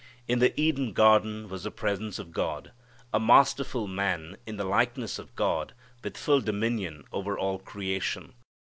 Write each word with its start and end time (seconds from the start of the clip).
In 0.27 0.39
the 0.39 0.59
Eden 0.59 0.93
garden 0.93 1.47
was 1.47 1.61
the 1.63 1.69
presence 1.69 2.17
of 2.17 2.31
God, 2.31 2.71
a 3.13 3.19
masterful 3.19 3.87
man 3.87 4.35
in 4.47 4.57
the 4.57 4.63
likeness 4.63 5.19
of 5.19 5.35
God, 5.35 5.75
with 6.03 6.17
full 6.17 6.41
dominion 6.41 7.03
over 7.13 7.37
all 7.37 7.59
creation. 7.59 8.33